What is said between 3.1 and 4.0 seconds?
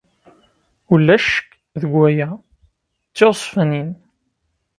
tiɣezfanin.